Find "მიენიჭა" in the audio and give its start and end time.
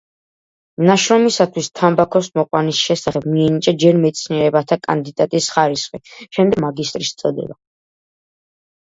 3.33-3.73